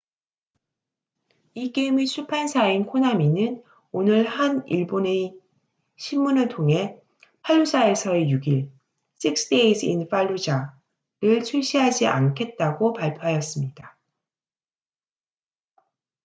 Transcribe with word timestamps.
이 1.53 1.71
게임의 1.71 2.07
출판사인 2.07 2.87
코나미는 2.87 3.63
오늘 3.91 4.25
한 4.27 4.67
일본의 4.67 5.39
신문을 5.95 6.47
통해 6.47 6.99
팔루자에서의 7.43 8.25
6일six 8.33 9.49
days 9.51 9.85
in 9.85 10.07
fallujah를 10.09 11.43
출시하지 11.43 12.07
않겠다고 12.07 12.93
발표하였습니다 12.93 13.95